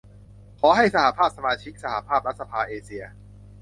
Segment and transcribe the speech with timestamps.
[0.59, 3.03] ขอให้สหภาพสมาชิกสหภาพรัฐสภาเอเชีย